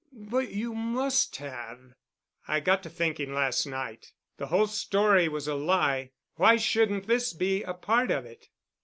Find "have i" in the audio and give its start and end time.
1.35-2.59